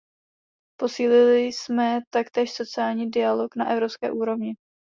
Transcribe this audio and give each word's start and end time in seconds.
Posílili 0.79 1.41
jsme 1.45 1.99
taktéž 2.13 2.53
sociální 2.53 3.09
dialog 3.11 3.55
na 3.55 3.69
evropské 3.71 4.11
úrovni. 4.11 4.55